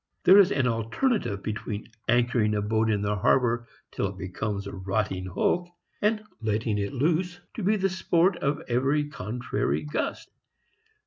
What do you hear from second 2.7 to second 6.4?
in the harbor till it becomes a rotting hulk and